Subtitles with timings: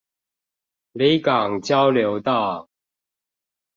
[0.93, 2.67] 里港交流道